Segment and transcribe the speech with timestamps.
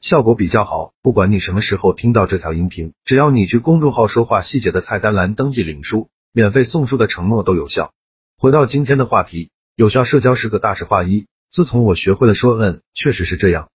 [0.00, 0.94] 效果比较好。
[1.02, 7.92] 不管你什么时候听到这条音频，只要你去公众号说话细节的菜单栏登记领书，免费送书的承诺都有效。
[8.38, 11.26] 回到今天的话题，有效社交是个大实话一。
[11.50, 13.68] 自从我学会了说嗯，确实是这样，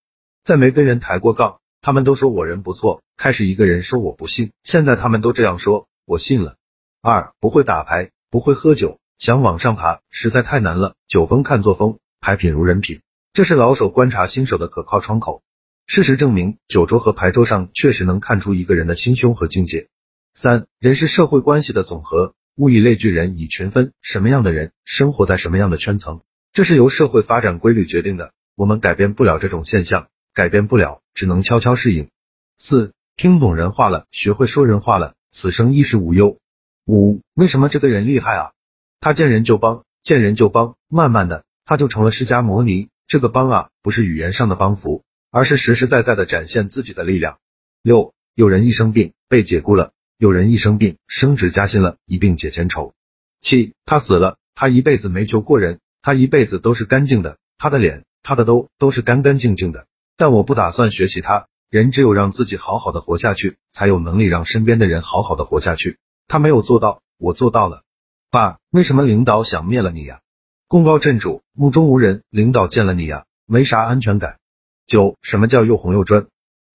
[0.43, 1.59] 在没跟人抬过杠。
[1.79, 6.55] 他们都说我人不错，开始一个人说我不信，现在他们都这样说，我信了。
[7.03, 10.95] 二不会打牌，不会喝酒，想往上爬实在太难了。
[11.07, 13.01] 酒疯看作风，牌品如人品，
[13.33, 15.43] 这是老手观察新手的可靠窗口。
[15.87, 19.87] 事实证明，酒桌和牌桌上确实能看出一个人的心胸和境界。
[20.33, 23.93] 三人是社会关系的总和，物以类聚，人以群分。
[24.01, 30.07] 什么样的人生活在什么样的圈层，这是由社会发展规律决定的，我们改变不了这种现象。
[30.33, 32.09] 改变不了，只能悄悄适应。
[32.57, 36.39] 四，听懂人话了，学会说人话了，此生衣食无忧。
[36.85, 38.51] 五，为什么这个人厉害啊？
[38.99, 42.89] 他见人就帮，见人就帮，慢慢的，他就成了释迦摩尼。
[43.07, 45.04] 这个帮啊，不是语言上的帮扶，
[45.35, 47.39] 而是实实在在的展现自己的力量。
[47.81, 52.93] 六，有人一生病被解雇了，有人一生病升职加薪了，一并解千愁。
[53.41, 59.87] 七，他死了，他一辈子没求过人，他一辈子都是干净的，他的脸，他的兜都是干干净净的。
[60.15, 61.47] 但我不打算学习他。
[61.69, 65.97] 人只有让自己好好的活下去，才有能力让身边的人好好的活下去。
[66.29, 67.83] 他没有做到，我做到了。
[68.31, 70.21] 八，为什么领导想灭了你呀？
[70.69, 74.39] 功高震主，目中无人，领导见了你呀，没啥安全感。
[74.85, 76.27] 九，什么叫又红又专？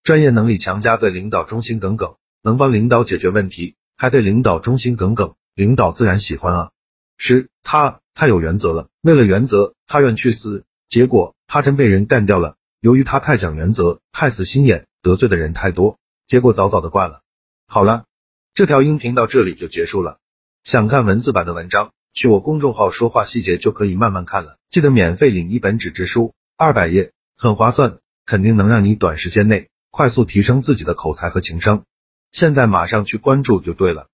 [0.02, 6.70] 专业能力强加对领导忠心耿耿，能帮领导解决问题，还对领导忠心耿耿，领导自然喜欢啊。
[7.16, 12.56] 十，他太有原则了，为了原则，他愿去死，结果他真被人干掉了。
[12.80, 17.20] 由于他太讲原则，太死心眼，得罪的人太多，结果早早的挂了。
[17.66, 18.06] 好了，
[18.54, 20.18] 这条音频到这里就结束了。
[20.64, 24.56] 想看文字版的文章，去我公众号说话细节就可以慢慢看了。
[24.68, 27.12] 记得免费领一本纸质书，二百页，
[27.42, 31.84] 很划算，肯定能让你短时间内快速提升自己的口才和情商。
[32.30, 34.08] 现在马上去关注就对了。